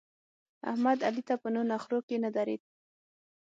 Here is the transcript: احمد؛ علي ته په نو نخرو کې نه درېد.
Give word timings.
احمد؛ 0.71 0.99
علي 1.07 1.21
ته 1.27 1.35
په 1.41 1.47
نو 1.53 1.61
نخرو 1.71 1.99
کې 2.07 2.15
نه 2.23 2.29
درېد. 2.35 2.61